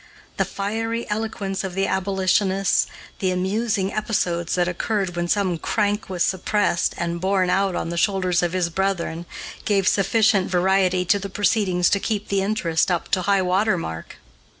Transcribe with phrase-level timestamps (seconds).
[0.37, 2.87] The fiery eloquence of the abolitionists,
[3.19, 7.97] the amusing episodes that occurred when some crank was suppressed and borne out on the
[8.01, 9.27] shoulders of his brethren,
[9.63, 14.15] gave sufficient variety to the proceedings to keep the interest up to high water mark.